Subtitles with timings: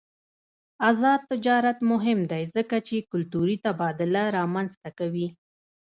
[0.89, 5.27] آزاد تجارت مهم دی ځکه چې کلتوري تبادله رامنځته کوي.